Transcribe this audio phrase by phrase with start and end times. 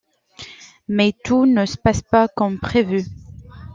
[0.87, 3.03] Mais tout ne se passe pas comme prévu...